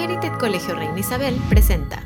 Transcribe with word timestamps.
Merited 0.00 0.32
Colegio 0.38 0.74
Reina 0.74 0.98
Isabel 0.98 1.36
presenta. 1.50 2.02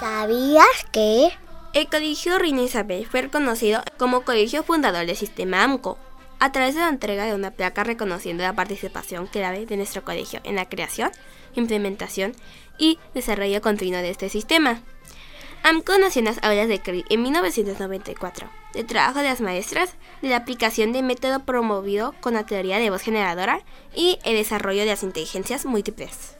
¿Sabías 0.00 0.66
que? 0.90 1.30
El 1.74 1.86
Colegio 1.86 2.40
Reina 2.40 2.62
Isabel 2.62 3.06
fue 3.06 3.22
reconocido 3.22 3.84
como 3.96 4.22
colegio 4.22 4.64
fundador 4.64 5.06
del 5.06 5.14
sistema 5.14 5.62
AMCO, 5.62 5.96
a 6.40 6.50
través 6.50 6.74
de 6.74 6.80
la 6.80 6.88
entrega 6.88 7.24
de 7.24 7.34
una 7.34 7.52
placa 7.52 7.84
reconociendo 7.84 8.42
la 8.42 8.54
participación 8.54 9.28
clave 9.28 9.64
de 9.64 9.76
nuestro 9.76 10.02
colegio 10.02 10.40
en 10.42 10.56
la 10.56 10.68
creación, 10.68 11.12
implementación 11.54 12.32
y 12.78 12.98
desarrollo 13.14 13.60
continuo 13.60 14.00
de 14.00 14.10
este 14.10 14.28
sistema. 14.28 14.82
AMCO 15.62 15.98
nació 15.98 16.20
en 16.20 16.24
las 16.24 16.42
aulas 16.42 16.68
de 16.68 16.80
CRI 16.80 17.04
en 17.10 17.22
1994, 17.22 18.48
de 18.72 18.84
trabajo 18.84 19.18
de 19.18 19.26
las 19.26 19.42
maestras, 19.42 19.94
de 20.22 20.30
la 20.30 20.36
aplicación 20.36 20.92
de 20.92 21.02
método 21.02 21.44
promovido 21.44 22.14
con 22.20 22.34
la 22.34 22.46
teoría 22.46 22.78
de 22.78 22.88
voz 22.88 23.02
generadora 23.02 23.60
y 23.94 24.18
el 24.24 24.36
desarrollo 24.36 24.80
de 24.80 24.86
las 24.86 25.02
inteligencias 25.02 25.66
múltiples. 25.66 26.36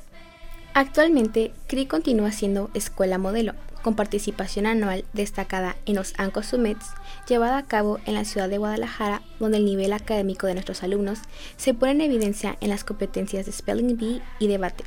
Actualmente, 0.72 1.52
CRI 1.66 1.86
continúa 1.86 2.32
siendo 2.32 2.70
escuela 2.72 3.18
modelo, 3.18 3.54
con 3.82 3.94
participación 3.94 4.66
anual 4.66 5.04
destacada 5.12 5.76
en 5.84 5.96
los 5.96 6.14
ANCO 6.16 6.42
Summits, 6.42 6.86
llevada 7.28 7.58
a 7.58 7.66
cabo 7.66 7.98
en 8.06 8.14
la 8.14 8.24
ciudad 8.24 8.48
de 8.48 8.58
Guadalajara, 8.58 9.22
donde 9.38 9.58
el 9.58 9.66
nivel 9.66 9.92
académico 9.92 10.46
de 10.46 10.54
nuestros 10.54 10.82
alumnos 10.82 11.20
se 11.56 11.74
pone 11.74 11.92
en 11.92 12.00
evidencia 12.00 12.56
en 12.60 12.70
las 12.70 12.84
competencias 12.84 13.44
de 13.44 13.52
Spelling 13.52 13.98
Bee 13.98 14.22
y 14.38 14.48
debate. 14.48 14.84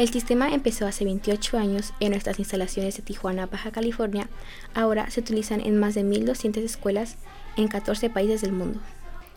El 0.00 0.10
sistema 0.10 0.48
empezó 0.48 0.86
hace 0.86 1.04
28 1.04 1.58
años 1.58 1.92
en 2.00 2.12
nuestras 2.12 2.38
instalaciones 2.38 2.96
de 2.96 3.02
Tijuana, 3.02 3.44
Baja 3.44 3.70
California. 3.70 4.30
Ahora 4.72 5.10
se 5.10 5.20
utilizan 5.20 5.60
en 5.60 5.78
más 5.78 5.94
de 5.94 6.04
1.200 6.04 6.64
escuelas 6.64 7.16
en 7.58 7.68
14 7.68 8.08
países 8.08 8.40
del 8.40 8.52
mundo. 8.52 8.80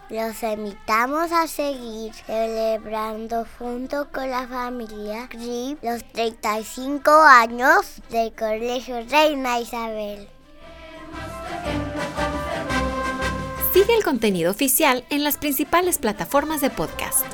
Los 0.09 0.41
invitamos 0.41 1.33
a 1.33 1.47
seguir 1.47 2.13
celebrando 2.13 3.45
junto 3.59 4.07
con 4.09 4.29
la 4.29 4.47
familia 4.47 5.27
GRIP 5.27 5.83
los 5.83 6.01
35 6.13 7.11
años 7.11 8.01
del 8.09 8.31
Colegio 8.31 9.05
Reina 9.09 9.59
Isabel. 9.59 10.29
Sigue 13.73 13.97
el 13.97 14.03
contenido 14.05 14.49
oficial 14.49 15.03
en 15.09 15.25
las 15.25 15.35
principales 15.35 15.97
plataformas 15.97 16.61
de 16.61 16.69
podcast. 16.69 17.25